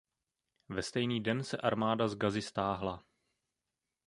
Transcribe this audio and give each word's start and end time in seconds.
Ve 0.69 0.83
stejný 0.83 1.23
den 1.23 1.43
se 1.43 1.57
armáda 1.57 2.07
z 2.07 2.15
Gazy 2.15 2.41
stáhla. 2.41 3.03